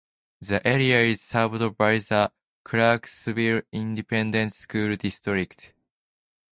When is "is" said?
1.03-1.21